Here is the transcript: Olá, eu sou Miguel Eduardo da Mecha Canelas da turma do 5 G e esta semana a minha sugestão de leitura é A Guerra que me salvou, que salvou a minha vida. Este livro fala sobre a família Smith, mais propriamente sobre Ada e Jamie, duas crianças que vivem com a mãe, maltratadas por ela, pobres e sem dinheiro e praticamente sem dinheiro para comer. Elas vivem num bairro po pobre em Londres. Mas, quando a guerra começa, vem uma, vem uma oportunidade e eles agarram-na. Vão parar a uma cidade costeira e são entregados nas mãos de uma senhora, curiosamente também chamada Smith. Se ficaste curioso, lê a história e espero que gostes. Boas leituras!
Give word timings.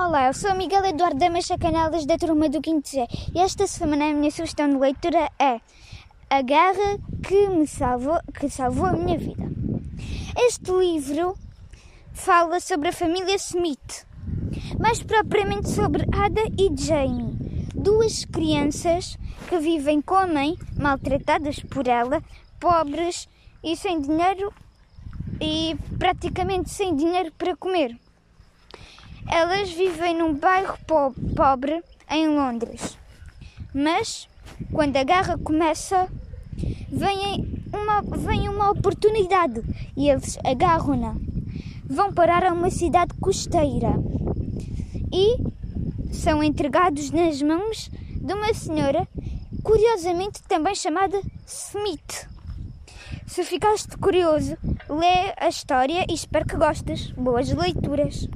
Olá, 0.00 0.28
eu 0.28 0.32
sou 0.32 0.54
Miguel 0.54 0.84
Eduardo 0.84 1.18
da 1.18 1.28
Mecha 1.28 1.58
Canelas 1.58 2.06
da 2.06 2.16
turma 2.16 2.48
do 2.48 2.60
5 2.64 2.88
G 2.88 3.04
e 3.34 3.40
esta 3.40 3.66
semana 3.66 4.08
a 4.08 4.12
minha 4.14 4.30
sugestão 4.30 4.70
de 4.70 4.76
leitura 4.76 5.28
é 5.40 5.60
A 6.30 6.40
Guerra 6.40 6.98
que 7.20 7.48
me 7.48 7.66
salvou, 7.66 8.16
que 8.32 8.48
salvou 8.48 8.86
a 8.86 8.92
minha 8.92 9.18
vida. 9.18 9.42
Este 10.36 10.70
livro 10.70 11.36
fala 12.12 12.60
sobre 12.60 12.90
a 12.90 12.92
família 12.92 13.34
Smith, 13.34 14.06
mais 14.78 15.02
propriamente 15.02 15.68
sobre 15.68 16.04
Ada 16.16 16.42
e 16.56 16.70
Jamie, 16.80 17.66
duas 17.74 18.24
crianças 18.24 19.18
que 19.48 19.58
vivem 19.58 20.00
com 20.00 20.14
a 20.14 20.28
mãe, 20.28 20.56
maltratadas 20.76 21.58
por 21.58 21.88
ela, 21.88 22.22
pobres 22.60 23.28
e 23.64 23.74
sem 23.74 24.00
dinheiro 24.00 24.54
e 25.40 25.76
praticamente 25.98 26.70
sem 26.70 26.94
dinheiro 26.94 27.32
para 27.36 27.56
comer. 27.56 27.98
Elas 29.30 29.70
vivem 29.70 30.16
num 30.16 30.34
bairro 30.34 30.78
po 30.86 31.12
pobre 31.36 31.82
em 32.10 32.28
Londres. 32.28 32.98
Mas, 33.74 34.28
quando 34.72 34.96
a 34.96 35.04
guerra 35.04 35.38
começa, 35.38 36.08
vem 36.88 37.62
uma, 37.72 38.02
vem 38.02 38.48
uma 38.48 38.70
oportunidade 38.70 39.62
e 39.96 40.08
eles 40.08 40.38
agarram-na. 40.44 41.14
Vão 41.84 42.12
parar 42.12 42.44
a 42.44 42.52
uma 42.52 42.70
cidade 42.70 43.14
costeira 43.20 43.92
e 45.12 45.36
são 46.12 46.42
entregados 46.42 47.10
nas 47.10 47.40
mãos 47.42 47.90
de 48.20 48.32
uma 48.32 48.52
senhora, 48.54 49.06
curiosamente 49.62 50.42
também 50.42 50.74
chamada 50.74 51.20
Smith. 51.46 52.28
Se 53.26 53.44
ficaste 53.44 53.96
curioso, 53.98 54.56
lê 54.88 55.34
a 55.36 55.48
história 55.48 56.04
e 56.08 56.14
espero 56.14 56.46
que 56.46 56.56
gostes. 56.56 57.10
Boas 57.12 57.52
leituras! 57.52 58.26